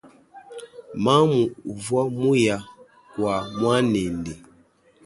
Mamu 1.03 1.41
uva 1.71 2.01
muya 2.17 2.57
kua 3.11 3.35
muanende. 3.57 4.33